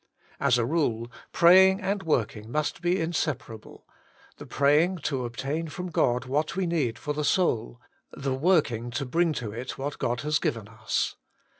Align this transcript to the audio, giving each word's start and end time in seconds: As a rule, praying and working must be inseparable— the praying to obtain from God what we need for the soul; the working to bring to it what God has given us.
As 0.39 0.57
a 0.57 0.65
rule, 0.65 1.11
praying 1.31 1.79
and 1.79 2.01
working 2.01 2.51
must 2.51 2.81
be 2.81 2.99
inseparable— 2.99 3.85
the 4.39 4.47
praying 4.47 4.97
to 5.03 5.25
obtain 5.25 5.67
from 5.67 5.91
God 5.91 6.25
what 6.25 6.55
we 6.55 6.65
need 6.65 6.97
for 6.97 7.13
the 7.13 7.23
soul; 7.23 7.79
the 8.11 8.33
working 8.33 8.89
to 8.89 9.05
bring 9.05 9.31
to 9.33 9.51
it 9.51 9.77
what 9.77 9.99
God 9.99 10.21
has 10.21 10.39
given 10.39 10.67
us. 10.67 11.17